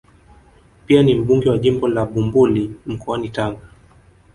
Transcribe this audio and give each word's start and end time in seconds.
Pia 0.85 1.03
ni 1.03 1.15
mbunge 1.15 1.49
wa 1.49 1.57
jimbo 1.57 1.87
la 1.87 2.05
Bumbuli 2.05 2.71
mkoani 2.85 3.29
Tanga 3.29 3.69